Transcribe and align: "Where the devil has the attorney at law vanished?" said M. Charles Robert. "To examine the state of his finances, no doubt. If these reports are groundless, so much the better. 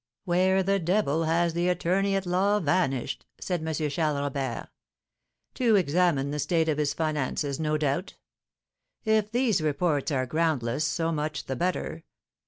"Where 0.25 0.63
the 0.63 0.79
devil 0.79 1.25
has 1.25 1.53
the 1.53 1.69
attorney 1.69 2.15
at 2.15 2.25
law 2.25 2.59
vanished?" 2.59 3.27
said 3.39 3.59
M. 3.61 3.71
Charles 3.87 4.17
Robert. 4.19 4.69
"To 5.53 5.75
examine 5.75 6.31
the 6.31 6.39
state 6.39 6.67
of 6.67 6.79
his 6.79 6.95
finances, 6.95 7.59
no 7.59 7.77
doubt. 7.77 8.17
If 9.05 9.31
these 9.31 9.61
reports 9.61 10.09
are 10.09 10.25
groundless, 10.25 10.85
so 10.85 11.11
much 11.11 11.45
the 11.45 11.55
better. 11.55 12.03